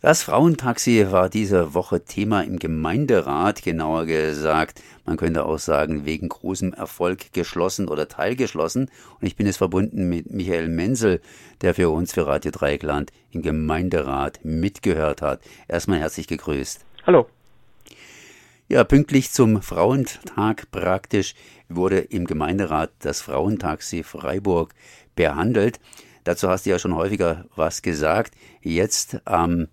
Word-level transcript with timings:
Das 0.00 0.22
Frauentaxi 0.22 1.08
war 1.10 1.28
diese 1.28 1.74
Woche 1.74 2.04
Thema 2.04 2.42
im 2.42 2.60
Gemeinderat, 2.60 3.64
genauer 3.64 4.06
gesagt, 4.06 4.80
man 5.04 5.16
könnte 5.16 5.44
auch 5.44 5.58
sagen, 5.58 6.04
wegen 6.04 6.28
großem 6.28 6.72
Erfolg 6.72 7.32
geschlossen 7.32 7.88
oder 7.88 8.06
teilgeschlossen. 8.06 8.92
Und 9.20 9.26
ich 9.26 9.34
bin 9.34 9.46
jetzt 9.46 9.56
verbunden 9.56 10.08
mit 10.08 10.30
Michael 10.30 10.68
Menzel, 10.68 11.20
der 11.62 11.74
für 11.74 11.90
uns 11.90 12.14
für 12.14 12.28
Radio 12.28 12.52
Dreieckland 12.52 13.10
im 13.32 13.42
Gemeinderat 13.42 14.38
mitgehört 14.44 15.20
hat. 15.20 15.40
Erstmal 15.66 15.98
herzlich 15.98 16.28
gegrüßt. 16.28 16.84
Hallo. 17.04 17.26
Ja, 18.68 18.84
pünktlich 18.84 19.32
zum 19.32 19.62
Frauentag 19.62 20.70
praktisch 20.70 21.34
wurde 21.68 21.98
im 21.98 22.24
Gemeinderat 22.24 22.92
das 23.00 23.20
Frauentaxi 23.20 24.04
Freiburg 24.04 24.74
behandelt. 25.16 25.80
Dazu 26.22 26.48
hast 26.48 26.66
du 26.66 26.70
ja 26.70 26.78
schon 26.78 26.94
häufiger 26.94 27.46
was 27.56 27.82
gesagt. 27.82 28.34
Jetzt 28.62 29.20
am 29.24 29.66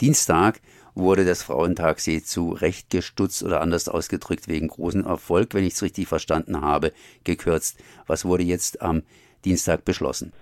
Dienstag 0.00 0.60
wurde 0.94 1.24
das 1.24 1.42
Frauentaxi 1.42 2.22
zu 2.22 2.50
Recht 2.50 2.90
gestutzt 2.90 3.42
oder 3.44 3.60
anders 3.60 3.88
ausgedrückt 3.88 4.48
wegen 4.48 4.68
großen 4.68 5.04
Erfolg, 5.04 5.54
wenn 5.54 5.64
ich 5.64 5.74
es 5.74 5.82
richtig 5.82 6.08
verstanden 6.08 6.60
habe, 6.60 6.92
gekürzt. 7.24 7.82
Was 8.06 8.24
wurde 8.24 8.42
jetzt 8.42 8.82
am 8.82 9.02
Dienstag 9.44 9.84
beschlossen? 9.84 10.32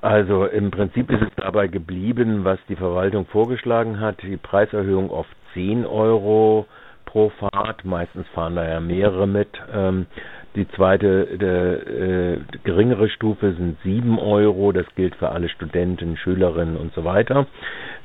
Also 0.00 0.46
im 0.46 0.70
Prinzip 0.70 1.10
ist 1.10 1.22
es 1.22 1.34
dabei 1.36 1.66
geblieben, 1.66 2.44
was 2.44 2.58
die 2.68 2.76
Verwaltung 2.76 3.26
vorgeschlagen 3.26 3.98
hat. 3.98 4.22
Die 4.22 4.36
Preiserhöhung 4.36 5.10
auf 5.10 5.26
10 5.54 5.84
Euro 5.84 6.66
pro 7.04 7.30
Fahrt. 7.30 7.84
Meistens 7.84 8.26
fahren 8.28 8.54
da 8.54 8.68
ja 8.68 8.80
mehrere 8.80 9.26
mit. 9.26 9.48
Ähm, 9.72 10.06
die 10.54 10.68
zweite, 10.68 11.38
der, 11.38 11.86
äh, 11.86 12.38
geringere 12.64 13.08
Stufe 13.08 13.52
sind 13.54 13.76
7 13.84 14.18
Euro. 14.18 14.72
Das 14.72 14.86
gilt 14.96 15.14
für 15.16 15.30
alle 15.30 15.48
Studenten, 15.48 16.16
Schülerinnen 16.16 16.76
und 16.76 16.92
so 16.94 17.04
weiter, 17.04 17.46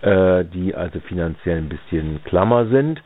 äh, 0.02 0.44
die 0.46 0.76
also 0.76 1.00
finanziell 1.02 1.58
ein 1.58 1.70
bisschen 1.70 2.24
klammer 2.26 2.68
sind. 2.68 3.02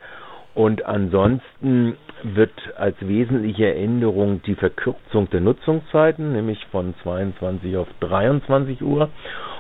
Und 0.54 0.86
ansonsten 0.86 1.98
wird 2.24 2.52
als 2.78 2.96
wesentliche 3.02 3.76
Änderung 3.76 4.42
die 4.42 4.56
Verkürzung 4.56 5.30
der 5.30 5.42
Nutzungszeiten, 5.42 6.34
nämlich 6.34 6.66
von 6.72 6.96
22 7.04 7.78
auf 7.78 7.88
23 8.00 8.82
Uhr 8.82 9.10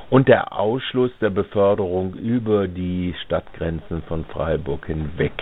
und 0.09 0.28
der 0.28 0.58
Ausschluss 0.58 1.12
der 1.22 1.30
Beförderung 1.30 2.16
über 2.16 2.67
die 2.67 3.14
Stadtgrenzen 3.25 4.02
von 4.08 4.25
Freiburg 4.25 4.88
hinweg 4.88 5.34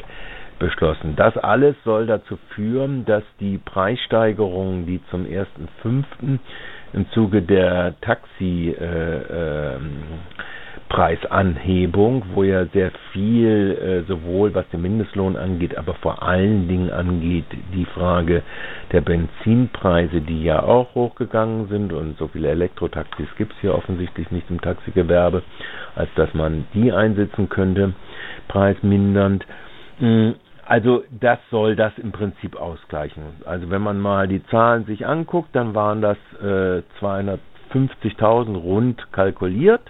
beschlossen. 0.60 1.16
Das 1.16 1.38
alles 1.38 1.76
soll 1.84 2.06
dazu 2.08 2.38
führen, 2.56 3.06
dass 3.06 3.24
die 3.40 3.58
Preissteigerungen, 3.58 4.86
die 4.86 5.02
zum 5.10 5.26
1.5. 5.26 6.04
im 6.94 7.10
Zuge 7.12 7.42
der 7.42 7.96
Taxi 8.02 8.76
äh, 8.80 9.74
äh, 9.76 9.80
Preisanhebung, 10.90 12.24
wo 12.34 12.44
ja 12.44 12.66
sehr 12.68 12.92
viel 13.12 14.04
äh, 14.06 14.08
sowohl 14.08 14.54
was 14.54 14.68
den 14.70 14.82
Mindestlohn 14.84 15.36
angeht, 15.36 15.78
aber 15.78 15.96
vor 15.96 16.22
allen 16.22 16.68
Dingen 16.68 16.92
angeht 16.92 17.46
die 17.74 17.86
Frage 17.86 18.44
der 18.92 19.02
Benzinpreise, 19.02 20.22
die 20.22 20.44
ja 20.44 20.62
auch 20.64 20.94
hochgegangen 20.94 21.68
sind 21.70 21.92
und 21.92 22.18
so 22.18 22.28
viele 22.28 22.50
Elektrotaxis 22.50 23.28
gibt 23.38 23.54
es 23.54 23.60
hier 23.62 23.74
offensichtlich 23.74 24.30
nicht 24.32 24.50
im 24.50 24.62
Taxigewerbe, 24.62 25.42
als 25.96 26.10
dass 26.16 26.34
man 26.34 26.66
die 26.74 26.92
einsetzen 26.92 27.50
könnte, 27.50 27.94
preismindernd. 28.48 29.46
Also 30.66 31.04
das 31.12 31.38
soll 31.52 31.76
das 31.76 31.96
im 31.98 32.12
Prinzip 32.12 32.56
ausgleichen. 32.56 33.24
Also 33.46 33.70
wenn 33.70 33.84
man 33.84 34.00
mal 34.00 34.28
die 34.28 34.44
Zahlen 34.48 34.86
sich 34.86 35.06
anguckt, 35.06 35.50
dann 35.56 35.76
waren 35.76 36.02
das 36.02 36.18
äh, 36.42 36.82
250.000 37.00 38.56
rund 38.58 39.12
kalkuliert 39.12 39.82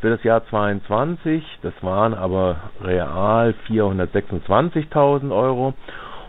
für 0.00 0.08
das 0.10 0.22
Jahr 0.22 0.46
22. 0.48 1.44
Das 1.62 1.74
waren 1.82 2.14
aber 2.14 2.56
real 2.82 3.54
426.000 3.68 5.30
Euro. 5.34 5.74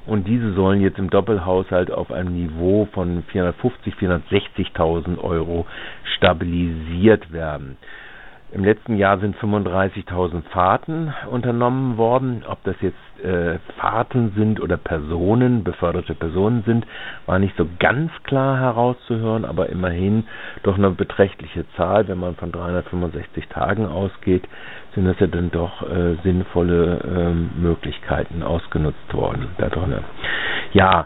Und 0.05 0.27
diese 0.27 0.53
sollen 0.53 0.81
jetzt 0.81 0.97
im 0.97 1.09
Doppelhaushalt 1.09 1.91
auf 1.91 2.11
einem 2.11 2.33
Niveau 2.33 2.87
von 2.93 3.23
450, 3.31 3.93
460.000 3.93 5.19
Euro 5.19 5.67
stabilisiert 6.17 7.31
werden. 7.31 7.77
Im 8.51 8.63
letzten 8.63 8.97
Jahr 8.97 9.19
sind 9.19 9.35
35.000 9.37 10.41
Fahrten 10.49 11.13
unternommen 11.29 11.97
worden. 11.97 12.43
Ob 12.47 12.63
das 12.63 12.75
jetzt 12.81 12.97
äh, 13.23 13.59
Fahrten 13.77 14.33
sind 14.35 14.59
oder 14.59 14.75
Personen, 14.77 15.63
beförderte 15.63 16.15
Personen 16.15 16.63
sind, 16.65 16.87
war 17.27 17.37
nicht 17.37 17.55
so 17.57 17.67
ganz 17.77 18.11
klar 18.23 18.59
herauszuhören, 18.59 19.45
aber 19.45 19.69
immerhin 19.69 20.25
doch 20.63 20.77
eine 20.77 20.89
beträchtliche 20.89 21.65
Zahl. 21.75 22.07
Wenn 22.07 22.17
man 22.17 22.35
von 22.37 22.51
365 22.51 23.47
Tagen 23.49 23.85
ausgeht, 23.85 24.47
sind 24.95 25.05
das 25.05 25.19
ja 25.19 25.27
dann 25.27 25.51
doch 25.51 25.83
äh, 25.83 26.15
sinnvolle 26.23 26.99
äh, 27.03 27.59
Möglichkeiten 27.59 28.41
ausgenutzt 28.41 29.13
worden 29.13 29.49
da 29.59 29.69
drin. 29.69 29.93
Ja, 30.73 31.05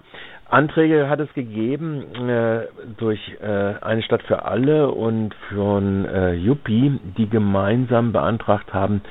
Anträge 0.54 1.10
hat 1.10 1.20
es 1.20 1.34
gegeben 1.34 2.30
äh, 2.30 2.68
durch 2.98 3.20
äh, 3.42 3.74
eine 3.82 4.04
Stadt 4.04 4.22
für 4.24 4.46
alle 4.46 4.92
und 4.92 5.34
von 5.54 6.06
äh, 6.06 6.34
Juppie, 6.34 7.00
die 7.18 7.28
gemeinsam 7.28 8.12
beantragt 8.14 8.72
haben, 8.74 9.02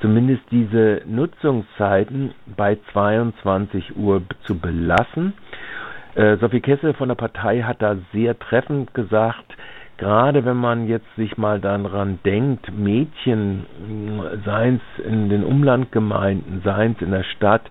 zumindest 0.00 0.42
diese 0.50 1.00
Nutzungszeiten 1.06 2.32
bei 2.56 2.78
22 2.92 3.96
Uhr 3.96 4.22
zu 4.44 4.58
belassen. 4.58 5.32
Äh, 6.16 6.36
Sophie 6.36 6.60
Kessel 6.60 6.92
von 6.94 7.08
der 7.08 7.14
Partei 7.14 7.62
hat 7.62 7.80
da 7.80 7.96
sehr 8.12 8.38
treffend 8.38 8.92
gesagt, 8.92 9.56
gerade 10.00 10.46
wenn 10.46 10.56
man 10.56 10.88
jetzt 10.88 11.14
sich 11.16 11.36
mal 11.36 11.60
daran 11.60 12.18
denkt, 12.24 12.72
Mädchen, 12.72 13.66
seien 14.46 14.80
es 14.98 15.04
in 15.04 15.28
den 15.28 15.44
Umlandgemeinden, 15.44 16.62
seien 16.64 16.92
es 16.96 17.02
in 17.02 17.10
der 17.10 17.22
Stadt, 17.22 17.62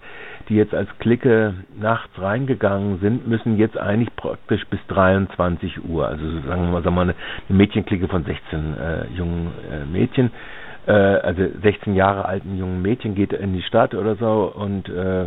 die 0.48 0.56
jetzt 0.56 0.76
als 0.76 0.88
Clique 1.00 1.56
nachts 1.80 2.22
reingegangen 2.22 3.00
sind, 3.00 3.28
müssen 3.28 3.58
jetzt 3.58 3.78
eigentlich 3.80 4.16
praktisch 4.16 4.64
bis 4.70 4.80
23 4.90 5.84
Uhr, 5.86 6.08
also 6.08 6.24
sagen 6.48 6.66
wir 6.66 6.72
mal, 6.72 6.84
sagen 6.84 6.84
wir 6.84 6.92
mal 6.92 7.02
eine, 7.02 7.16
Mädchenklicke 7.50 8.08
von 8.08 8.24
16 8.24 8.78
äh, 8.78 9.06
jungen 9.18 9.48
äh, 9.72 9.86
Mädchen, 9.92 10.32
äh, 10.86 10.92
also 10.92 11.42
16 11.64 11.96
Jahre 11.96 12.26
alten 12.26 12.60
jungen 12.60 12.84
Mädchen 12.84 13.16
geht 13.16 13.34
in 13.34 13.54
die 13.54 13.64
Stadt 13.64 13.96
oder 13.96 14.16
so 14.16 14.54
und 14.56 14.88
äh, 14.88 15.26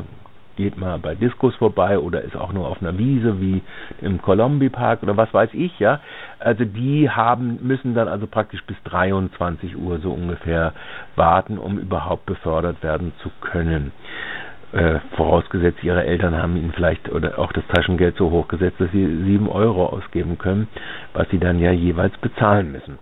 geht 0.57 0.77
mal 0.77 0.99
bei 0.99 1.15
Diskos 1.15 1.55
vorbei 1.57 1.99
oder 1.99 2.23
ist 2.23 2.37
auch 2.37 2.53
nur 2.53 2.69
auf 2.69 2.81
einer 2.81 2.97
Wiese 2.99 3.41
wie 3.41 3.63
im 4.01 4.21
Colombi 4.21 4.69
Park 4.69 5.03
oder 5.03 5.17
was 5.17 5.33
weiß 5.33 5.51
ich, 5.53 5.79
ja. 5.79 6.01
Also 6.39 6.65
die 6.65 7.11
haben, 7.11 7.59
müssen 7.63 7.95
dann 7.95 8.09
also 8.09 8.27
praktisch 8.27 8.62
bis 8.65 8.77
23 8.85 9.77
Uhr 9.77 9.99
so 9.99 10.12
ungefähr 10.12 10.73
warten, 11.17 11.59
um 11.59 11.79
überhaupt 11.79 12.27
befördert 12.27 12.83
werden 12.83 13.12
zu 13.23 13.31
können. 13.41 13.93
Äh, 14.73 15.01
vorausgesetzt, 15.17 15.85
ihre 15.85 16.05
Eltern 16.05 16.35
haben 16.35 16.57
ihnen 16.57 16.73
vielleicht 16.73 17.11
oder 17.11 17.39
auch 17.39 17.53
das 17.53 17.67
Taschengeld 17.69 18.17
so 18.17 18.31
hoch 18.31 18.49
gesetzt, 18.49 18.81
dass 18.81 18.91
sie 18.91 19.07
sieben 19.25 19.51
Euro 19.51 19.87
ausgeben 19.87 20.39
können, 20.39 20.67
was 21.12 21.29
sie 21.29 21.39
dann 21.39 21.59
ja 21.59 21.73
jeweils 21.73 22.17
bezahlen 22.19 22.73
müssen. 22.73 22.99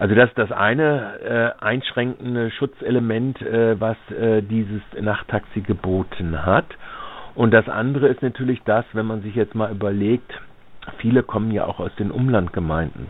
Also 0.00 0.14
das 0.14 0.30
ist 0.30 0.38
das 0.38 0.50
eine 0.50 1.20
äh, 1.60 1.62
einschränkende 1.62 2.50
Schutzelement, 2.52 3.42
äh, 3.42 3.78
was 3.78 3.98
äh, 4.10 4.40
dieses 4.40 4.80
Nachttaxi 4.98 5.60
geboten 5.60 6.46
hat. 6.46 6.64
Und 7.34 7.50
das 7.52 7.68
andere 7.68 8.08
ist 8.08 8.22
natürlich 8.22 8.62
das, 8.64 8.86
wenn 8.94 9.04
man 9.04 9.20
sich 9.20 9.34
jetzt 9.34 9.54
mal 9.54 9.70
überlegt, 9.70 10.32
viele 10.96 11.22
kommen 11.22 11.50
ja 11.50 11.66
auch 11.66 11.80
aus 11.80 11.94
den 11.96 12.10
Umlandgemeinden 12.10 13.08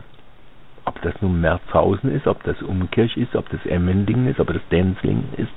ob 0.90 1.00
das 1.02 1.14
nun 1.20 1.40
Merzhausen 1.40 2.10
ist, 2.10 2.26
ob 2.26 2.42
das 2.42 2.60
Umkirch 2.62 3.16
ist, 3.16 3.36
ob 3.36 3.48
das 3.50 3.64
Emmendingen 3.64 4.26
ist, 4.26 4.40
ob 4.40 4.48
das 4.48 4.62
Denzlingen 4.72 5.28
ist, 5.36 5.52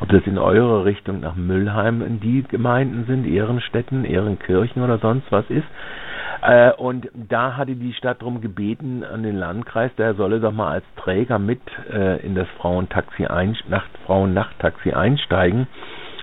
ob 0.00 0.08
das 0.08 0.26
in 0.26 0.38
eurer 0.38 0.86
Richtung 0.86 1.20
nach 1.20 1.34
Müllheim 1.34 2.00
in 2.00 2.20
die 2.20 2.42
Gemeinden 2.42 3.04
sind, 3.06 3.26
Ehrenstädten, 3.26 4.06
Ehrenkirchen 4.06 4.82
oder 4.82 4.98
sonst 4.98 5.30
was 5.30 5.44
ist. 5.50 5.66
Äh, 6.42 6.72
und 6.72 7.08
da 7.14 7.56
hatte 7.56 7.74
die 7.74 7.92
Stadt 7.94 8.20
darum 8.22 8.40
gebeten 8.40 9.04
an 9.04 9.22
den 9.22 9.36
Landkreis, 9.36 9.90
der 9.96 10.14
solle 10.14 10.40
doch 10.40 10.52
mal 10.52 10.72
als 10.72 10.84
Träger 10.96 11.38
mit 11.38 11.60
äh, 11.90 12.24
in 12.24 12.34
das 12.34 12.46
Frauentaxi 12.58 13.26
ein, 13.26 13.56
Nacht, 13.68 13.90
Frauennachttaxi 14.06 14.92
einsteigen 14.92 15.66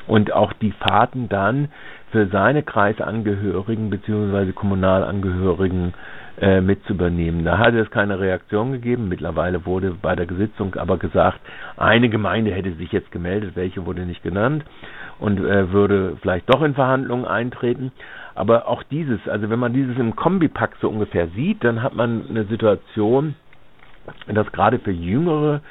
und 0.08 0.32
auch 0.32 0.54
die 0.54 0.72
Fahrten 0.72 1.30
dann 1.30 1.70
für 2.12 2.28
seine 2.28 2.64
Kreisangehörigen 2.64 3.90
bzw. 3.90 4.54
Kommunalangehörigen 4.54 5.94
äh, 6.40 6.62
mit 6.62 6.84
zu 6.86 6.94
übernehmen. 6.94 7.44
Da 7.46 7.58
hatte 7.58 7.80
es 7.80 7.90
keine 7.92 8.20
Reaktion 8.20 8.72
gegeben. 8.72 9.10
Mittlerweile 9.10 9.66
wurde 9.66 9.96
bei 10.02 10.16
der 10.16 10.28
Sitzung 10.28 10.76
aber 10.76 10.98
gesagt, 10.98 11.40
eine 11.78 12.10
Gemeinde 12.10 12.52
hätte 12.52 12.74
sich 12.74 12.92
jetzt 12.92 13.12
gemeldet, 13.12 13.52
welche 13.56 13.86
wurde 13.86 14.02
nicht 14.06 14.24
genannt 14.24 14.64
und 15.20 15.40
äh, 15.40 15.72
würde 15.72 16.18
vielleicht 16.22 16.50
doch 16.54 16.62
in 16.62 16.74
Verhandlungen 16.74 17.26
eintreten. 17.26 17.92
Aber 18.36 18.68
auch 18.68 18.84
dieses, 18.84 19.26
also 19.28 19.50
wenn 19.50 19.60
man 19.60 19.74
dieses 19.74 19.98
im 19.98 20.16
Kombipack 20.16 20.76
so 20.82 20.90
ungefähr 20.90 21.28
sieht, 21.30 21.64
dann 21.64 21.82
hat 21.82 21.96
man 21.96 22.26
eine 22.30 22.44
Situation, 22.46 23.36
dass 24.28 24.52
gerade 24.52 24.78
für 24.80 24.92
jüngere 24.92 25.62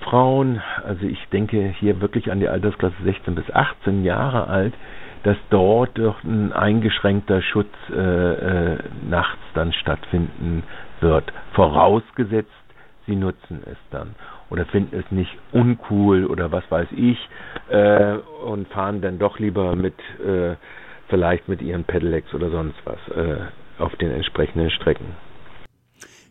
Frauen, 0.00 0.62
also 0.84 1.04
ich 1.04 1.18
denke 1.28 1.74
hier 1.78 2.00
wirklich 2.00 2.30
an 2.30 2.40
die 2.40 2.48
Altersklasse 2.48 2.94
16 3.04 3.34
bis 3.34 3.50
18 3.52 4.04
Jahre 4.04 4.46
alt, 4.46 4.72
dass 5.24 5.36
dort 5.50 5.98
doch 5.98 6.22
ein 6.24 6.52
eingeschränkter 6.52 7.42
Schutz 7.42 7.68
äh, 7.90 7.94
äh, 8.72 8.78
nachts 9.08 9.42
dann 9.54 9.72
stattfinden 9.74 10.62
wird. 11.00 11.30
Vorausgesetzt, 11.52 12.48
sie 13.06 13.16
nutzen 13.16 13.62
es 13.66 13.76
dann. 13.90 14.14
oder 14.50 14.66
finden 14.66 14.98
es 14.98 15.10
nicht 15.10 15.30
uncool 15.52 16.26
oder 16.26 16.52
was 16.52 16.68
weiß 16.70 16.88
ich 16.92 17.18
äh, 17.70 18.14
und 18.44 18.68
fahren 18.68 19.00
dann 19.00 19.18
doch 19.18 19.38
lieber 19.38 19.76
mit 19.76 19.94
äh, 20.24 20.56
vielleicht 21.10 21.48
mit 21.48 21.60
ihren 21.60 21.84
Pedelecs 21.84 22.32
oder 22.32 22.50
sonst 22.50 22.76
was 22.84 22.98
äh, 23.14 23.46
auf 23.78 23.94
den 23.96 24.10
entsprechenden 24.10 24.70
Strecken. 24.70 25.16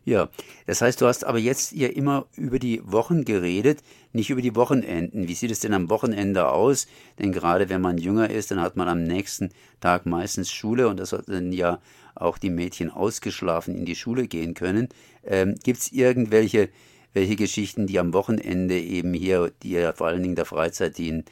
Ja, 0.05 0.29
das 0.65 0.81
heißt, 0.81 1.01
du 1.01 1.05
hast 1.05 1.23
aber 1.23 1.37
jetzt 1.37 1.73
ja 1.73 1.87
immer 1.87 2.25
über 2.35 2.57
die 2.57 2.81
Wochen 2.83 3.25
geredet, 3.25 3.83
nicht 4.11 4.31
über 4.31 4.41
die 4.41 4.55
Wochenenden. 4.55 5.27
Wie 5.27 5.35
sieht 5.35 5.51
es 5.51 5.59
denn 5.59 5.73
am 5.73 5.89
Wochenende 5.89 6.49
aus? 6.49 6.87
Denn 7.19 7.31
gerade 7.31 7.69
wenn 7.69 7.81
man 7.81 7.99
jünger 7.99 8.29
ist, 8.29 8.49
dann 8.49 8.61
hat 8.61 8.75
man 8.75 8.87
am 8.87 9.03
nächsten 9.03 9.49
Tag 9.81 10.07
meistens 10.07 10.51
Schule 10.51 10.87
und 10.87 10.99
das 10.99 11.09
sollten 11.09 11.51
ja 11.51 11.79
auch 12.15 12.39
die 12.39 12.49
Mädchen 12.49 12.89
ausgeschlafen 12.89 13.75
in 13.75 13.85
die 13.85 13.95
Schule 13.95 14.27
gehen 14.27 14.55
können. 14.55 14.89
Ähm, 15.23 15.55
Gibt 15.63 15.79
es 15.79 15.91
irgendwelche 15.91 16.69
welche 17.13 17.35
Geschichten, 17.35 17.87
die 17.87 17.99
am 17.99 18.13
Wochenende 18.13 18.79
eben 18.79 19.13
hier, 19.13 19.51
die 19.63 19.71
ja 19.71 19.93
vor 19.93 20.07
allen 20.07 20.21
Dingen 20.21 20.35
der 20.35 20.45
Freizeit 20.45 20.97
dienen, 20.97 21.25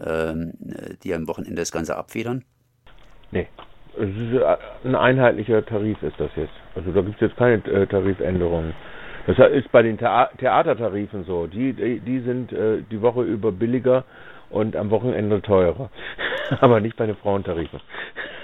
ähm, 0.00 0.52
die 1.02 1.14
am 1.14 1.28
Wochenende 1.28 1.60
das 1.60 1.72
Ganze 1.72 1.96
abfedern? 1.96 2.44
Nee, 3.30 3.48
es 3.96 4.08
ist 4.08 4.40
äh, 4.40 4.56
ein 4.84 4.94
einheitlicher 4.94 5.64
Tarif 5.64 6.02
ist 6.02 6.18
das 6.18 6.30
jetzt. 6.36 6.52
Also 6.74 6.92
da 6.92 7.00
gibt 7.02 7.16
es 7.16 7.20
jetzt 7.20 7.36
keine 7.36 7.54
äh, 7.66 7.86
Tarifänderungen. 7.86 8.74
Das 9.26 9.38
ist 9.50 9.72
bei 9.72 9.82
den 9.82 9.96
Thea 9.96 10.28
Theatertarifen 10.38 11.24
so. 11.24 11.46
Die, 11.46 11.72
die, 11.72 12.00
die 12.00 12.20
sind 12.20 12.52
äh, 12.52 12.82
die 12.90 13.00
Woche 13.00 13.22
über 13.22 13.52
billiger 13.52 14.04
und 14.50 14.76
am 14.76 14.90
Wochenende 14.90 15.40
teurer. 15.40 15.90
Aber 16.60 16.80
nicht 16.80 16.96
bei 16.96 17.06
den 17.06 17.16
Frauentarifen. 17.16 17.80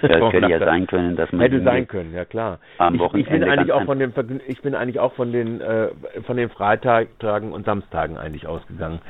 Ja, 0.01 0.09
das 0.09 0.33
hätte 0.33 0.51
ja 0.51 0.59
sein 0.59 0.87
können, 0.87 1.17
dass 1.17 1.31
man 1.33 1.43
hätte 1.43 1.63
sein 1.63 1.87
können, 1.87 2.15
ja 2.15 2.25
klar. 2.25 2.59
Am 2.79 2.99
Wochenende 2.99 3.29
ich, 3.29 3.35
ich 3.35 3.41
bin 3.41 3.51
eigentlich 3.51 3.73
auch 3.73 3.85
von 3.85 3.99
den 3.99 4.41
ich 4.47 4.63
bin 4.63 4.75
eigentlich 4.75 4.99
auch 4.99 5.13
von 5.13 5.33
den 5.33 5.61
äh, 5.61 5.89
von 6.27 6.39
den 6.39 6.49
Freitagen 6.49 7.53
und 7.53 7.67
Samstagen 7.67 8.17
eigentlich 8.17 8.47
ausgegangen, 8.47 9.01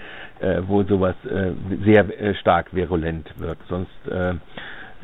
äh, 0.41 0.63
wo 0.67 0.83
sowas 0.83 1.15
äh, 1.25 1.53
sehr 1.85 2.21
äh, 2.21 2.35
stark 2.35 2.75
virulent 2.75 3.33
wird. 3.39 3.59
Sonst 3.69 4.09
äh, 4.11 4.35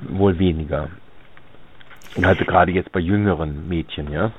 wohl 0.02 0.38
weniger. 0.38 0.90
Also 2.22 2.44
gerade 2.44 2.72
jetzt 2.72 2.93
bei 2.93 3.00
jüngeren 3.00 3.69
Mädchen, 3.69 4.10
ja. 4.10 4.32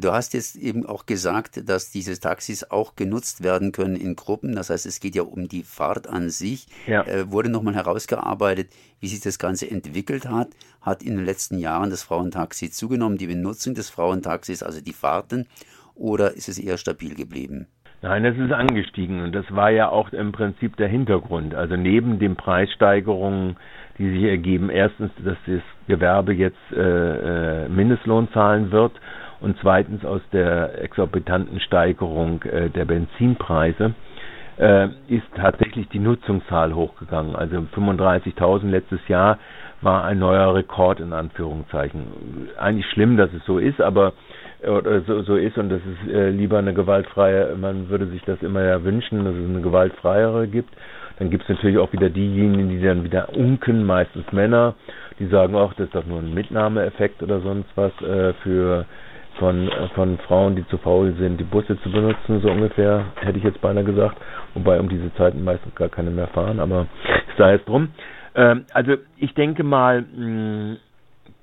Du 0.00 0.10
hast 0.10 0.34
jetzt 0.34 0.56
eben 0.56 0.84
auch 0.84 1.06
gesagt, 1.06 1.68
dass 1.68 1.90
diese 1.90 2.18
Taxis 2.18 2.64
auch 2.64 2.96
genutzt 2.96 3.44
werden 3.44 3.70
können 3.70 3.94
in 3.94 4.16
Gruppen. 4.16 4.56
Das 4.56 4.68
heißt, 4.68 4.84
es 4.84 4.98
geht 4.98 5.14
ja 5.14 5.22
um 5.22 5.46
die 5.46 5.62
Fahrt 5.62 6.08
an 6.08 6.28
sich. 6.28 6.66
Ja. 6.86 7.04
Äh, 7.06 7.30
wurde 7.30 7.50
nochmal 7.50 7.76
herausgearbeitet, 7.76 8.70
wie 8.98 9.06
sich 9.06 9.20
das 9.20 9.38
Ganze 9.38 9.70
entwickelt 9.70 10.26
hat. 10.26 10.48
Hat 10.80 11.04
in 11.04 11.16
den 11.16 11.24
letzten 11.24 11.58
Jahren 11.58 11.90
das 11.90 12.02
Frauentaxi 12.02 12.70
zugenommen, 12.70 13.16
die 13.16 13.28
Benutzung 13.28 13.74
des 13.74 13.88
Frauentaxis, 13.88 14.62
also 14.64 14.80
die 14.80 14.92
Fahrten, 14.92 15.46
oder 15.94 16.34
ist 16.34 16.48
es 16.48 16.58
eher 16.58 16.78
stabil 16.78 17.14
geblieben? 17.14 17.68
Nein, 18.02 18.24
es 18.24 18.36
ist 18.36 18.52
angestiegen 18.52 19.22
und 19.22 19.34
das 19.34 19.44
war 19.54 19.70
ja 19.70 19.88
auch 19.88 20.12
im 20.12 20.32
Prinzip 20.32 20.76
der 20.76 20.88
Hintergrund. 20.88 21.54
Also 21.54 21.76
neben 21.76 22.18
den 22.18 22.36
Preissteigerungen, 22.36 23.56
die 23.98 24.10
sich 24.10 24.24
ergeben, 24.24 24.68
erstens, 24.68 25.10
dass 25.24 25.36
das 25.46 25.62
Gewerbe 25.88 26.34
jetzt 26.34 26.58
äh, 26.72 27.64
äh 27.64 27.68
Mindestlohn 27.68 28.28
zahlen 28.32 28.70
wird 28.70 28.92
und 29.40 29.56
zweitens 29.60 30.04
aus 30.04 30.20
der 30.32 30.82
exorbitanten 30.82 31.60
Steigerung 31.60 32.42
äh, 32.42 32.68
der 32.68 32.84
Benzinpreise 32.84 33.94
äh, 34.58 34.88
ist 35.08 35.26
tatsächlich 35.34 35.88
die 35.88 35.98
Nutzungszahl 35.98 36.74
hochgegangen. 36.74 37.34
Also 37.34 37.56
35.000 37.74 38.68
letztes 38.68 39.06
Jahr 39.08 39.38
war 39.82 40.04
ein 40.04 40.18
neuer 40.18 40.54
Rekord 40.54 41.00
in 41.00 41.12
Anführungszeichen. 41.12 42.06
Eigentlich 42.58 42.86
schlimm, 42.90 43.16
dass 43.16 43.32
es 43.32 43.44
so 43.44 43.58
ist, 43.58 43.80
aber 43.80 44.12
oder 44.64 45.00
so, 45.02 45.22
so 45.22 45.36
ist 45.36 45.58
und 45.58 45.68
das 45.68 45.80
ist 45.80 46.12
äh, 46.12 46.30
lieber 46.30 46.58
eine 46.58 46.74
gewaltfreie, 46.74 47.54
man 47.56 47.88
würde 47.88 48.06
sich 48.06 48.22
das 48.24 48.42
immer 48.42 48.62
ja 48.62 48.82
wünschen, 48.82 49.24
dass 49.24 49.34
es 49.34 49.48
eine 49.48 49.60
gewaltfreiere 49.60 50.48
gibt. 50.48 50.70
Dann 51.18 51.30
gibt 51.30 51.44
es 51.44 51.48
natürlich 51.48 51.78
auch 51.78 51.92
wieder 51.92 52.10
diejenigen, 52.10 52.68
die 52.68 52.80
dann 52.80 53.04
wieder 53.04 53.30
unken, 53.34 53.84
meistens 53.84 54.30
Männer, 54.32 54.74
die 55.18 55.26
sagen 55.26 55.54
auch, 55.54 55.72
das 55.74 55.86
ist 55.86 55.94
doch 55.94 56.06
nur 56.06 56.18
ein 56.18 56.34
Mitnahmeeffekt 56.34 57.22
oder 57.22 57.40
sonst 57.40 57.68
was 57.74 57.92
äh, 58.02 58.34
für 58.42 58.84
von, 59.38 59.70
von 59.94 60.18
Frauen, 60.26 60.56
die 60.56 60.66
zu 60.68 60.78
faul 60.78 61.14
sind, 61.18 61.38
die 61.38 61.44
Busse 61.44 61.78
zu 61.82 61.90
benutzen, 61.90 62.40
so 62.40 62.50
ungefähr, 62.50 63.04
hätte 63.20 63.38
ich 63.38 63.44
jetzt 63.44 63.60
beinahe 63.60 63.84
gesagt. 63.84 64.16
Wobei 64.54 64.80
um 64.80 64.88
diese 64.88 65.12
Zeiten 65.14 65.44
meistens 65.44 65.74
gar 65.74 65.88
keine 65.88 66.10
mehr 66.10 66.28
fahren, 66.28 66.58
aber 66.60 66.86
sei 67.36 67.54
es 67.54 67.64
drum. 67.64 67.88
Ähm, 68.34 68.64
also 68.72 68.94
ich 69.16 69.34
denke 69.34 69.62
mal, 69.62 70.02
mh, 70.02 70.76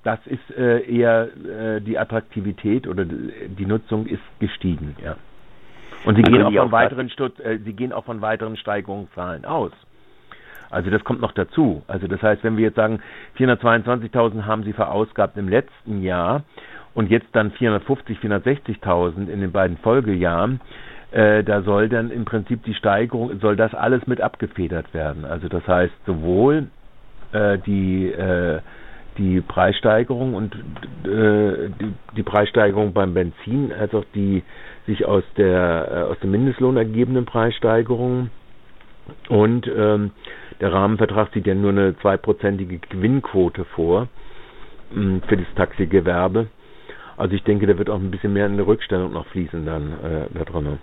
das 0.03 0.19
ist 0.25 0.57
äh, 0.57 0.81
eher 0.81 1.29
äh, 1.45 1.81
die 1.81 1.97
Attraktivität 1.97 2.87
oder 2.87 3.05
die 3.05 3.65
Nutzung 3.65 4.05
ist 4.05 4.21
gestiegen, 4.39 4.95
ja. 5.03 5.15
Und 6.05 6.15
sie 6.17 6.23
gehen 6.23 6.43
auch 6.43 6.53
von 6.53 6.71
weiteren 6.71 7.09
Stutz, 7.09 7.39
äh, 7.39 7.59
sie 7.63 7.73
gehen 7.73 7.93
auch 7.93 8.03
von 8.03 8.21
weiteren 8.21 8.57
Steigerungszahlen 8.57 9.45
aus. 9.45 9.71
Also 10.69 10.89
das 10.89 11.03
kommt 11.03 11.21
noch 11.21 11.31
dazu. 11.31 11.83
Also 11.87 12.07
das 12.07 12.21
heißt, 12.21 12.43
wenn 12.43 12.57
wir 12.57 12.65
jetzt 12.65 12.75
sagen, 12.75 12.99
422.000 13.37 14.45
haben 14.45 14.63
sie 14.63 14.73
verausgabt 14.73 15.37
im 15.37 15.47
letzten 15.47 16.01
Jahr 16.01 16.43
und 16.93 17.09
jetzt 17.09 17.27
dann 17.31 17.51
450, 17.51 18.17
460.000 18.19 19.29
in 19.29 19.39
den 19.39 19.51
beiden 19.51 19.77
Folgejahren, 19.77 20.59
äh, 21.11 21.43
da 21.43 21.61
soll 21.61 21.89
dann 21.89 22.09
im 22.09 22.25
Prinzip 22.25 22.63
die 22.63 22.73
Steigerung, 22.73 23.39
soll 23.39 23.55
das 23.55 23.73
alles 23.73 24.05
mit 24.07 24.19
abgefedert 24.19 24.93
werden. 24.93 25.25
Also 25.25 25.47
das 25.47 25.65
heißt 25.67 25.93
sowohl 26.05 26.67
äh, 27.31 27.59
die 27.59 28.11
äh, 28.11 28.59
die 29.17 29.41
Preissteigerung 29.41 30.33
und 30.33 30.55
äh, 31.05 31.69
die, 31.79 31.93
die 32.15 32.23
Preissteigerung 32.23 32.93
beim 32.93 33.13
Benzin 33.13 33.71
als 33.71 33.93
auch 33.93 34.05
die 34.13 34.43
sich 34.85 35.05
aus 35.05 35.23
der 35.37 35.89
äh, 35.91 36.11
aus 36.11 36.19
dem 36.19 36.31
Mindestlohn 36.31 36.77
ergebenden 36.77 37.25
Preissteigerungen 37.25 38.31
und 39.29 39.67
ähm, 39.67 40.11
der 40.61 40.71
Rahmenvertrag 40.71 41.33
sieht 41.33 41.47
ja 41.47 41.55
nur 41.55 41.71
eine 41.71 41.97
zweiprozentige 41.99 42.79
Gewinnquote 42.79 43.65
vor 43.65 44.07
mh, 44.91 44.95
hm, 44.95 45.21
für 45.27 45.37
das 45.37 45.47
Taxigewerbe. 45.55 46.47
Also 47.17 47.35
ich 47.35 47.43
denke, 47.43 47.67
da 47.67 47.77
wird 47.77 47.89
auch 47.89 47.99
ein 47.99 48.11
bisschen 48.11 48.33
mehr 48.33 48.45
in 48.45 48.53
eine 48.53 48.65
Rückstellung 48.65 49.13
noch 49.13 49.27
fließen 49.27 49.65
dann 49.65 49.93
äh, 50.03 50.25
da 50.33 50.45
drin. 50.45 50.79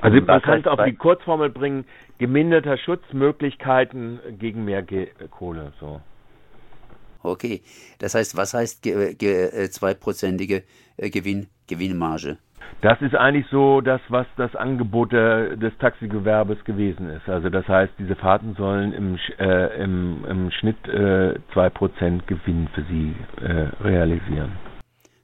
Also 0.00 0.20
man 0.20 0.42
kann 0.42 0.60
es 0.60 0.66
auf 0.66 0.84
die 0.84 0.94
Kurzformel 0.94 1.50
bringen, 1.50 1.84
geminderter 2.18 2.76
Schutz, 2.78 3.02
Möglichkeiten 3.12 4.20
gegen 4.38 4.64
mehr 4.64 4.82
Ge 4.82 5.08
Kohle. 5.30 5.72
So. 5.80 6.00
Okay, 7.24 7.62
das 7.98 8.14
heißt, 8.14 8.36
was 8.36 8.52
heißt 8.54 8.82
ge 8.82 9.14
ge 9.14 9.46
äh, 9.46 9.70
zweiprozentige 9.70 10.62
äh, 10.96 11.10
Gewinn, 11.10 11.48
Gewinnmarge? 11.66 12.36
Das 12.80 13.00
ist 13.00 13.14
eigentlich 13.14 13.46
so 13.50 13.80
das, 13.80 14.00
was 14.08 14.26
das 14.36 14.54
Angebot 14.54 15.12
der, 15.12 15.56
des 15.56 15.72
Taxigewerbes 15.78 16.62
gewesen 16.64 17.08
ist. 17.08 17.28
Also 17.28 17.48
das 17.48 17.66
heißt, 17.66 17.92
diese 17.98 18.14
Fahrten 18.14 18.54
sollen 18.56 18.92
im, 18.92 19.18
äh, 19.38 19.82
im, 19.82 20.24
im 20.26 20.50
Schnitt 20.50 20.76
äh, 20.86 21.38
2% 21.54 22.26
Gewinn 22.26 22.68
für 22.74 22.84
sie 22.84 23.14
äh, 23.40 23.68
realisieren. 23.82 24.52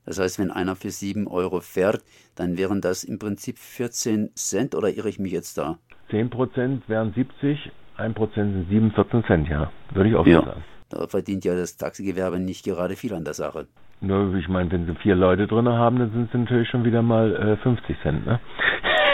Das 0.06 0.18
heißt, 0.18 0.38
wenn 0.38 0.50
einer 0.50 0.74
für 0.74 0.90
7 0.90 1.26
Euro 1.28 1.60
fährt, 1.60 2.02
dann 2.34 2.56
wären 2.56 2.80
das 2.80 3.04
im 3.04 3.18
Prinzip 3.18 3.58
14 3.58 4.30
Cent 4.34 4.74
oder 4.74 4.88
irre 4.88 5.10
ich 5.10 5.18
mich 5.18 5.32
jetzt 5.32 5.58
da? 5.58 5.78
10% 6.10 6.80
wären 6.88 7.12
70, 7.12 7.70
1% 7.98 8.34
sind 8.34 8.68
7, 8.70 8.92
14 8.92 9.24
Cent, 9.24 9.48
ja. 9.48 9.70
Würde 9.92 10.08
ich 10.08 10.16
auch 10.16 10.26
ja. 10.26 10.42
sagen. 10.42 10.64
Da 10.90 11.06
verdient 11.06 11.44
ja 11.44 11.54
das 11.54 11.76
Taxigewerbe 11.76 12.38
nicht 12.38 12.64
gerade 12.64 12.96
viel 12.96 13.14
an 13.14 13.24
der 13.24 13.34
Sache. 13.34 13.66
Nur, 14.00 14.34
ich 14.34 14.48
meine, 14.48 14.70
wenn 14.72 14.86
sie 14.86 14.94
vier 14.96 15.14
Leute 15.14 15.46
drin 15.46 15.68
haben, 15.68 15.98
dann 15.98 16.10
sind 16.10 16.28
es 16.28 16.34
natürlich 16.34 16.68
schon 16.68 16.84
wieder 16.84 17.02
mal 17.02 17.34
äh, 17.36 17.56
50 17.58 17.96
Cent, 18.02 18.26
ne? 18.26 18.40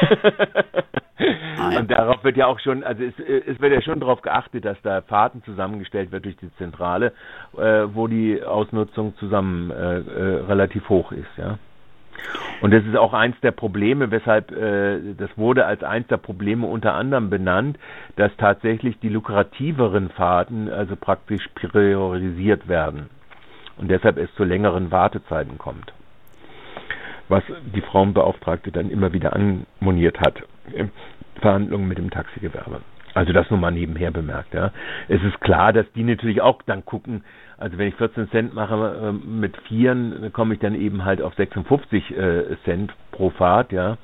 Und 1.79 1.91
darauf 1.91 2.23
wird 2.23 2.37
ja 2.37 2.47
auch 2.47 2.61
schon, 2.61 2.85
also 2.85 3.03
es, 3.03 3.15
es, 3.19 3.61
wird 3.61 3.73
ja 3.73 3.81
schon 3.81 4.01
darauf 4.01 4.23
geachtet, 4.23 4.65
dass 4.65 4.81
da 4.83 5.01
Fahrten 5.03 5.43
zusammengestellt 5.45 6.13
wird 6.13 6.25
durch 6.25 6.37
die 6.37 6.55
Zentrale, 6.57 7.13
äh, 7.57 7.87
wo 7.93 8.07
die 8.07 8.43
Ausnutzung 8.43 9.17
zusammen 9.17 9.71
äh, 9.71 9.99
äh, 9.99 10.45
relativ 10.45 10.89
hoch 10.89 11.13
ist, 11.13 11.37
ja. 11.37 11.59
Und 12.61 12.73
das 12.73 12.85
ist 12.85 12.97
auch 12.97 13.13
eins 13.13 13.37
der 13.43 13.51
Probleme, 13.51 14.11
weshalb 14.11 14.51
äh, 14.53 15.15
das 15.17 15.31
wurde 15.37 15.67
als 15.67 15.83
eins 15.83 16.07
der 16.09 16.17
Probleme 16.17 16.67
unter 16.67 16.95
anderem 16.95 17.29
benannt, 17.31 17.79
dass 18.17 18.35
tatsächlich 18.39 18.99
die 19.01 19.09
lukrativeren 19.09 20.11
Fahrten 20.11 20.69
also 20.71 20.97
praktisch 20.97 21.47
priorisiert 21.55 22.69
werden 22.69 23.11
und 23.77 23.91
deshalb 23.91 24.17
es 24.17 24.33
zu 24.37 24.45
längeren 24.45 24.91
Wartezeiten 24.91 25.59
kommt. 25.59 25.93
Was 27.29 27.43
die 27.75 27.81
Frauenbeauftragte 27.83 28.71
dann 28.71 28.89
immer 28.91 29.13
wieder 29.13 29.33
anmoniert 29.35 30.21
hat 30.21 30.43
in 30.73 30.91
Verhandlungen 31.41 31.89
mit 31.89 31.99
dem 31.99 32.11
Taxigewerbe. 32.11 32.81
Also 33.17 33.33
das 33.33 33.49
nur 33.49 33.59
mal 33.59 33.71
nebenher 33.71 34.11
bemerkt. 34.11 34.53
Ja. 34.53 34.73
Es 35.09 35.23
ist 35.23 35.41
klar, 35.41 35.73
dass 35.73 35.87
die 35.95 36.03
natürlich 36.03 36.43
auch 36.43 36.61
dann 36.67 36.85
gucken, 36.85 37.25
also 37.57 37.79
wenn 37.79 37.89
ich 37.89 37.95
14 37.95 38.29
Cent 38.29 38.53
mache 38.53 38.75
äh, 38.75 39.13
mit 39.13 39.57
Vieren, 39.63 40.31
komme 40.35 40.53
ich 40.53 40.61
dann 40.61 40.75
eben 40.75 41.03
halt 41.03 41.23
auf 41.23 41.35
56 41.35 42.11
äh, 42.11 42.57
Cent 42.67 42.93
pro 43.13 43.31
Fahrt, 43.31 43.73
ja. 43.73 43.97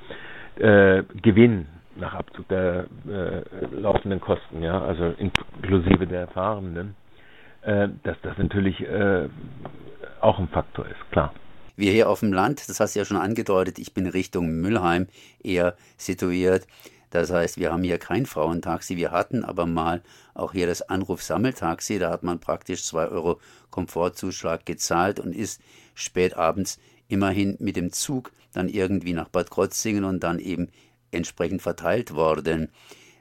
Äh, 0.57 1.03
Gewinn 1.21 1.67
nach 1.95 2.15
Abzug 2.15 2.47
der 2.47 2.85
äh, 3.07 3.43
laufenden 3.79 4.19
Kosten, 4.19 4.63
ja, 4.63 4.81
also 4.81 5.13
inklusive 5.19 6.07
der 6.07 6.27
Fahrenden, 6.29 6.95
äh, 7.61 7.89
dass 8.01 8.17
das 8.23 8.35
natürlich 8.39 8.81
äh, 8.81 9.29
auch 10.21 10.39
ein 10.39 10.47
Faktor 10.47 10.87
ist, 10.87 11.11
klar. 11.11 11.31
Wir 11.75 11.91
hier 11.91 12.09
auf 12.09 12.21
dem 12.21 12.33
Land, 12.33 12.67
das 12.67 12.79
hast 12.79 12.95
du 12.95 12.99
ja 12.99 13.05
schon 13.05 13.17
angedeutet, 13.17 13.77
ich 13.77 13.93
bin 13.93 14.07
Richtung 14.07 14.59
Müllheim 14.59 15.05
eher 15.43 15.75
situiert. 15.97 16.65
Das 17.13 17.29
heißt, 17.29 17.59
wir 17.59 17.71
haben 17.71 17.83
hier 17.83 17.99
kein 17.99 18.25
Frauentaxi. 18.25 18.97
Wir 18.97 19.11
hatten 19.11 19.43
aber 19.43 19.67
mal 19.67 20.01
auch 20.33 20.53
hier 20.53 20.65
das 20.65 20.81
Anruf-Sammeltaxi. 20.81 21.99
Da 21.99 22.09
hat 22.09 22.23
man 22.23 22.39
praktisch 22.39 22.83
zwei 22.85 23.07
Euro 23.07 23.39
Komfortzuschlag 23.69 24.65
gezahlt 24.65 25.19
und 25.19 25.35
ist 25.35 25.61
spät 25.93 26.35
abends 26.35 26.79
immerhin 27.09 27.55
mit 27.59 27.75
dem 27.75 27.91
Zug 27.91 28.31
dann 28.51 28.67
irgendwie 28.67 29.13
nach 29.13 29.29
Bad 29.29 29.51
Krotzingen 29.51 30.05
und 30.05 30.23
dann 30.23 30.39
eben 30.39 30.69
entsprechend 31.11 31.61
verteilt 31.61 32.15
worden. 32.15 32.71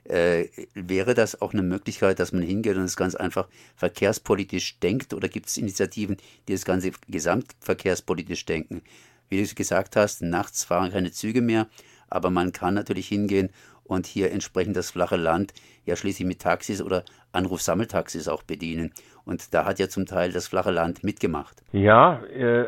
Äh, 0.04 0.46
wäre 0.72 1.12
das 1.12 1.42
auch 1.42 1.52
eine 1.52 1.62
Möglichkeit, 1.62 2.18
dass 2.18 2.32
man 2.32 2.42
hingeht 2.42 2.78
und 2.78 2.84
es 2.84 2.96
ganz 2.96 3.14
einfach 3.14 3.46
verkehrspolitisch 3.76 4.78
denkt 4.80 5.12
oder 5.12 5.28
gibt 5.28 5.48
es 5.48 5.58
Initiativen, 5.58 6.16
die 6.48 6.54
das 6.54 6.64
Ganze 6.64 6.92
gesamtverkehrspolitisch 7.08 8.46
denken? 8.46 8.80
Wie 9.28 9.44
du 9.44 9.54
gesagt 9.54 9.96
hast, 9.96 10.22
nachts 10.22 10.64
fahren 10.64 10.92
keine 10.92 11.12
Züge 11.12 11.42
mehr, 11.42 11.68
aber 12.08 12.30
man 12.30 12.52
kann 12.52 12.72
natürlich 12.72 13.08
hingehen 13.08 13.50
und 13.92 14.06
hier 14.06 14.32
entsprechend 14.32 14.76
das 14.76 14.90
flache 14.90 15.16
Land 15.16 15.52
ja 15.84 15.96
schließlich 15.96 16.26
mit 16.26 16.40
Taxis 16.40 16.82
oder 16.82 17.04
Anrufsammeltaxis 17.32 18.28
auch 18.28 18.42
bedienen. 18.42 18.92
Und 19.24 19.54
da 19.54 19.64
hat 19.64 19.78
ja 19.78 19.88
zum 19.88 20.06
Teil 20.06 20.32
das 20.32 20.48
flache 20.48 20.70
Land 20.70 21.04
mitgemacht. 21.04 21.62
Ja, 21.72 22.20
äh, 22.24 22.66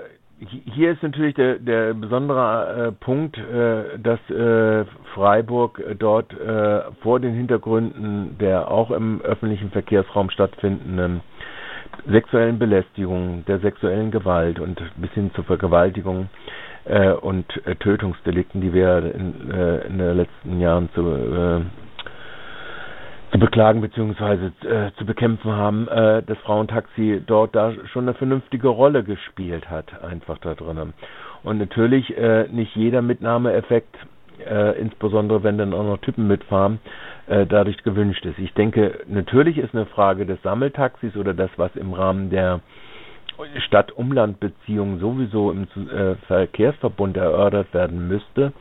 hier 0.75 0.93
ist 0.93 1.03
natürlich 1.03 1.35
der, 1.35 1.59
der 1.59 1.95
besondere 1.95 2.89
äh, 2.89 2.93
Punkt, 2.93 3.39
äh, 3.39 3.99
dass 3.99 4.19
äh, 4.31 4.85
Freiburg 5.15 5.81
dort 5.99 6.33
äh, 6.33 6.83
vor 7.03 7.21
den 7.21 7.35
Hintergründen 7.35 8.37
der 8.39 8.71
auch 8.71 8.91
im 8.91 9.21
öffentlichen 9.23 9.71
Verkehrsraum 9.71 10.31
stattfindenden 10.31 11.21
sexuellen 12.07 12.59
Belästigung, 12.59 13.45
der 13.47 13.61
sexuellen 13.61 14.11
Gewalt 14.11 14.59
und 14.59 14.83
bis 14.97 15.11
hin 15.13 15.31
zur 15.35 15.45
Vergewaltigung 15.45 16.29
äh, 16.85 17.13
und 17.13 17.47
äh, 17.67 17.75
Tötungsdelikten, 17.77 18.61
die 18.61 18.73
wir 18.73 18.99
in, 19.15 19.51
in 19.89 19.99
den 19.99 20.17
letzten 20.17 20.61
Jahren 20.61 20.89
zu 20.95 21.65
zu 23.35 23.41
beklagen 23.41 23.81
bzw. 23.81 24.47
Äh, 24.65 24.93
zu 24.97 25.05
bekämpfen 25.05 25.51
haben, 25.51 25.89
äh, 25.89 26.23
das 26.23 26.39
Frauentaxi 26.45 27.21
dort 27.27 27.57
da 27.57 27.73
schon 27.93 28.05
eine 28.05 28.15
vernünftige 28.15 28.69
Rolle 28.69 29.03
gespielt 29.03 29.69
hat, 29.69 30.05
einfach 30.05 30.39
da 30.39 30.55
drinnen. 30.55 30.95
Und 31.43 31.59
natürlich 31.59 32.17
äh, 32.17 32.47
nicht 32.53 32.77
jeder 32.77 33.03
Mitnahmeeffekt, 33.03 33.97
äh, 34.49 34.79
insbesondere 34.81 35.43
wenn 35.43 35.59
dann 35.59 35.75
auch 35.75 35.83
noch 35.83 35.99
Typen 35.99 36.29
mitfahren, 36.29 36.79
äh, 37.27 37.45
dadurch 37.45 37.83
gewünscht 37.83 38.25
ist. 38.25 38.39
Ich 38.39 38.55
denke, 38.55 39.01
natürlich 39.09 39.59
ist 39.59 39.75
eine 39.75 39.87
Frage 39.87 40.27
des 40.27 40.41
Sammeltaxis 40.43 41.17
oder 41.17 41.35
das, 41.35 41.51
was 41.57 41.75
im 41.75 41.93
Rahmen 41.93 42.31
der 42.31 42.61
Stadt-Umland-Beziehung 43.67 44.99
sowieso 44.99 45.51
im 45.51 45.65
äh, 45.65 46.15
Verkehrsverbund 46.27 47.17
erörtert 47.17 47.73
werden 47.75 48.09
müsste, 48.09 48.53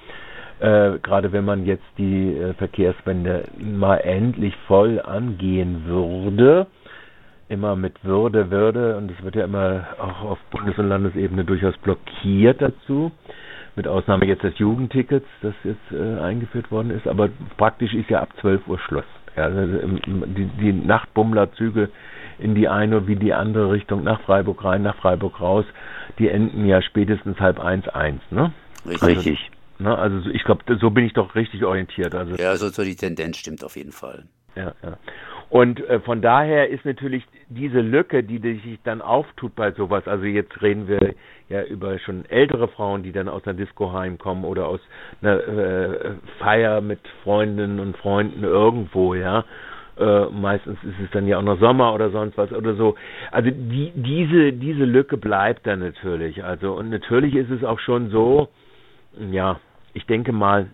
äh, 0.59 0.99
gerade 0.99 1.31
wenn 1.31 1.45
man 1.45 1.65
jetzt 1.65 1.85
die 1.97 2.35
äh, 2.35 2.53
Verkehrswende 2.53 3.45
mal 3.57 3.97
endlich 3.97 4.55
voll 4.67 5.01
angehen 5.01 5.83
würde, 5.85 6.67
immer 7.49 7.75
mit 7.75 8.03
Würde, 8.03 8.49
Würde, 8.49 8.97
und 8.97 9.11
es 9.11 9.23
wird 9.23 9.35
ja 9.35 9.45
immer 9.45 9.85
auch 9.99 10.31
auf 10.31 10.39
Bundes- 10.51 10.77
und 10.77 10.89
Landesebene 10.89 11.43
durchaus 11.43 11.77
blockiert 11.77 12.61
dazu, 12.61 13.11
mit 13.75 13.87
Ausnahme 13.87 14.25
jetzt 14.25 14.43
des 14.43 14.57
Jugendtickets, 14.57 15.27
das 15.41 15.53
jetzt 15.63 15.91
äh, 15.91 16.19
eingeführt 16.19 16.71
worden 16.71 16.91
ist, 16.91 17.07
aber 17.07 17.29
praktisch 17.57 17.93
ist 17.93 18.09
ja 18.09 18.21
ab 18.21 18.29
12 18.41 18.67
Uhr 18.67 18.79
Schluss. 18.79 19.05
Ja, 19.35 19.45
also 19.45 19.61
die, 19.65 20.45
die 20.61 20.73
Nachtbummlerzüge 20.73 21.89
in 22.39 22.55
die 22.55 22.67
eine 22.67 23.07
wie 23.07 23.15
die 23.15 23.33
andere 23.33 23.71
Richtung 23.71 24.03
nach 24.03 24.21
Freiburg 24.21 24.63
rein, 24.63 24.83
nach 24.83 24.95
Freiburg 24.97 25.39
raus, 25.39 25.65
die 26.19 26.29
enden 26.29 26.65
ja 26.65 26.81
spätestens 26.81 27.39
halb 27.39 27.59
eins 27.59 27.87
eins, 27.87 28.21
ne? 28.31 28.51
Richtig. 28.85 29.51
Ne? 29.79 29.97
Also 29.97 30.29
ich 30.29 30.43
glaube, 30.43 30.63
so 30.79 30.89
bin 30.89 31.05
ich 31.05 31.13
doch 31.13 31.35
richtig 31.35 31.63
orientiert. 31.63 32.15
Also 32.15 32.35
ja, 32.35 32.55
so, 32.55 32.69
so 32.69 32.83
die 32.83 32.95
Tendenz 32.95 33.37
stimmt 33.37 33.63
auf 33.63 33.75
jeden 33.75 33.91
Fall. 33.91 34.25
Ja, 34.55 34.73
ja. 34.83 34.97
Und 35.49 35.87
äh, 35.87 35.99
von 35.99 36.21
daher 36.21 36.69
ist 36.69 36.83
natürlich 36.83 37.23
diese 37.47 37.79
Lücke, 37.79 38.23
die 38.23 38.39
sich 38.39 38.79
dann 38.83 39.01
auftut 39.01 39.55
bei 39.55 39.71
sowas, 39.71 40.07
also 40.07 40.25
jetzt 40.25 40.61
reden 40.61 40.87
wir 40.87 41.13
ja 41.49 41.63
über 41.63 41.99
schon 41.99 42.25
ältere 42.25 42.67
Frauen, 42.67 43.03
die 43.03 43.11
dann 43.11 43.29
aus 43.29 43.45
einer 43.45 43.53
Disco 43.53 43.93
heimkommen 43.93 44.45
oder 44.45 44.67
aus 44.67 44.79
einer 45.21 45.47
äh, 45.47 46.11
Feier 46.39 46.81
mit 46.81 46.99
Freundinnen 47.23 47.79
und 47.79 47.97
Freunden 47.97 48.43
irgendwo, 48.43 49.13
ja. 49.13 49.45
Äh, 49.97 50.25
meistens 50.25 50.77
ist 50.83 50.99
es 51.03 51.11
dann 51.11 51.27
ja 51.27 51.37
auch 51.37 51.43
noch 51.43 51.59
Sommer 51.59 51.93
oder 51.93 52.09
sonst 52.09 52.37
was 52.37 52.51
oder 52.51 52.75
so. 52.75 52.95
Also 53.31 53.51
die, 53.51 53.91
diese, 53.95 54.53
diese 54.53 54.85
Lücke 54.85 55.17
bleibt 55.17 55.67
dann 55.67 55.79
natürlich. 55.79 56.43
Also 56.43 56.73
und 56.73 56.89
natürlich 56.89 57.35
ist 57.35 57.51
es 57.51 57.63
auch 57.63 57.79
schon 57.79 58.09
so, 58.09 58.49
ja, 59.31 59.59
ich 59.93 60.05
denke 60.07 60.31
mal, 60.31 60.67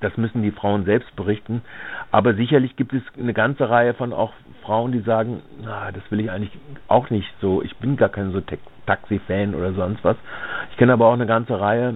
das 0.00 0.16
müssen 0.16 0.42
die 0.42 0.50
Frauen 0.50 0.84
selbst 0.84 1.14
berichten. 1.16 1.62
Aber 2.10 2.34
sicherlich 2.34 2.76
gibt 2.76 2.92
es 2.92 3.02
eine 3.18 3.34
ganze 3.34 3.68
Reihe 3.68 3.94
von 3.94 4.12
auch 4.12 4.32
Frauen, 4.62 4.92
die 4.92 5.00
sagen, 5.00 5.42
na, 5.62 5.92
das 5.92 6.02
will 6.10 6.20
ich 6.20 6.30
eigentlich 6.30 6.52
auch 6.88 7.10
nicht 7.10 7.32
so. 7.40 7.62
Ich 7.62 7.76
bin 7.76 7.96
gar 7.96 8.08
kein 8.08 8.32
so 8.32 8.40
Taxi-Fan 8.86 9.54
oder 9.54 9.72
sonst 9.72 10.04
was. 10.04 10.16
Ich 10.70 10.76
kenne 10.76 10.92
aber 10.92 11.06
auch 11.06 11.14
eine 11.14 11.26
ganze 11.26 11.58
Reihe, 11.58 11.94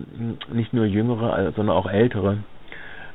nicht 0.52 0.72
nur 0.72 0.84
jüngere, 0.84 1.52
sondern 1.52 1.76
auch 1.76 1.88
ältere, 1.90 2.34
äh, 2.34 2.57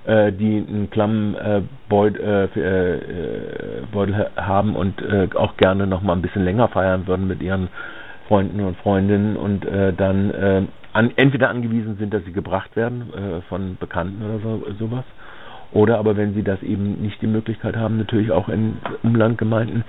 die 0.05 0.65
einen 0.67 0.89
Klammbeutel 0.91 2.49
äh, 2.55 2.97
äh, 2.97 4.25
haben 4.35 4.75
und 4.75 5.01
auch 5.35 5.55
gerne 5.57 5.87
noch 5.87 6.01
mal 6.01 6.13
ein 6.13 6.21
bisschen 6.21 6.43
länger 6.43 6.67
feiern 6.67 7.07
würden 7.07 7.27
mit 7.27 7.41
ihren 7.41 7.69
Freunden 8.27 8.59
und 8.61 8.77
Freundinnen 8.77 9.37
und 9.37 9.65
dann 9.97 10.67
an, 10.93 11.11
entweder 11.15 11.49
angewiesen 11.49 11.97
sind, 11.97 12.13
dass 12.13 12.23
sie 12.23 12.31
gebracht 12.31 12.75
werden 12.75 13.11
äh, 13.13 13.41
von 13.49 13.77
Bekannten 13.79 14.23
oder 14.23 14.39
so, 14.39 14.63
sowas, 14.79 15.03
oder 15.71 15.97
aber 15.97 16.15
wenn 16.15 16.33
sie 16.35 16.43
das 16.43 16.61
eben 16.61 17.01
nicht 17.01 17.21
die 17.21 17.27
Möglichkeit 17.27 17.75
haben, 17.75 17.97
natürlich 17.97 18.31
auch 18.31 18.47
in 18.47 18.77
Umlandgemeinden, 19.01 19.83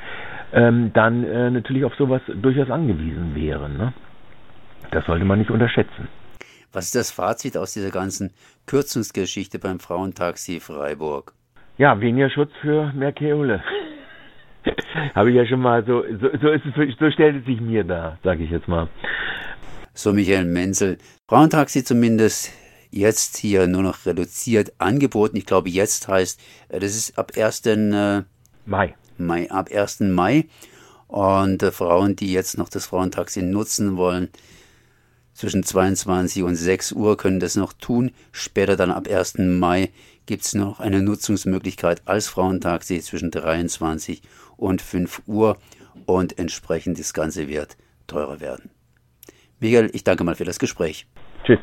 ähm, 0.52 0.90
dann 0.94 1.24
äh, 1.24 1.50
natürlich 1.50 1.84
auf 1.84 1.94
sowas 1.96 2.22
durchaus 2.40 2.70
angewiesen 2.70 3.34
wären. 3.34 3.76
Ne? 3.76 3.92
Das 4.90 5.04
sollte 5.04 5.24
man 5.26 5.38
nicht 5.38 5.50
unterschätzen. 5.50 6.08
Was 6.74 6.86
ist 6.86 6.94
das 6.94 7.10
Fazit 7.10 7.56
aus 7.56 7.72
dieser 7.72 7.90
ganzen 7.90 8.32
Kürzungsgeschichte 8.66 9.58
beim 9.58 9.80
Frauentaxi 9.80 10.60
Freiburg? 10.60 11.32
Ja, 11.78 11.98
weniger 12.00 12.28
Schutz 12.28 12.50
für 12.60 12.92
mehr 12.92 13.12
Keole. 13.12 13.62
Habe 15.14 15.30
ich 15.30 15.36
ja 15.36 15.46
schon 15.46 15.60
mal 15.60 15.84
so, 15.86 16.02
so, 16.20 16.28
so 16.40 16.48
ist 16.50 16.62
es, 16.66 16.98
so 16.98 17.10
stellt 17.10 17.36
es 17.36 17.46
sich 17.46 17.60
mir 17.60 17.84
da, 17.84 18.18
sage 18.22 18.44
ich 18.44 18.50
jetzt 18.50 18.68
mal 18.68 18.88
so 19.94 20.12
Michael 20.12 20.44
Menzel. 20.44 20.98
Frauentaxi 21.28 21.84
zumindest 21.84 22.52
jetzt 22.90 23.36
hier 23.36 23.66
nur 23.66 23.82
noch 23.82 24.04
reduziert 24.06 24.72
angeboten. 24.78 25.36
Ich 25.36 25.46
glaube, 25.46 25.70
jetzt 25.70 26.08
heißt, 26.08 26.40
äh, 26.68 26.80
das 26.80 26.96
ist 26.96 27.16
ab 27.16 27.32
1. 27.36 27.66
Äh, 27.66 28.22
Mai. 28.66 28.94
Mai. 29.16 29.50
Ab 29.50 29.70
1. 29.72 30.00
Mai. 30.00 30.46
Und 31.06 31.62
äh, 31.62 31.70
Frauen, 31.70 32.16
die 32.16 32.32
jetzt 32.32 32.58
noch 32.58 32.68
das 32.68 32.86
Frauentaxi 32.86 33.42
nutzen 33.42 33.96
wollen, 33.96 34.30
zwischen 35.34 35.62
22 35.62 36.42
und 36.42 36.56
6 36.56 36.92
Uhr 36.92 37.16
können 37.16 37.40
das 37.40 37.56
noch 37.56 37.72
tun. 37.72 38.12
Später 38.32 38.76
dann 38.76 38.90
ab 38.90 39.08
1. 39.08 39.38
Mai 39.38 39.90
gibt 40.26 40.44
es 40.44 40.54
noch 40.54 40.80
eine 40.80 41.02
Nutzungsmöglichkeit 41.02 42.02
als 42.06 42.28
Frauentaxi 42.28 43.00
zwischen 43.00 43.30
23 43.30 44.22
und 44.56 44.80
5 44.80 45.22
Uhr 45.26 45.58
und 46.06 46.38
entsprechend 46.38 46.98
das 46.98 47.12
Ganze 47.12 47.48
wird 47.48 47.76
teurer 48.06 48.40
werden. 48.40 48.70
Michael, 49.60 49.90
ich 49.92 50.04
danke 50.04 50.24
mal 50.24 50.34
für 50.34 50.44
das 50.44 50.58
Gespräch. 50.58 51.06
Tschüss. 51.44 51.58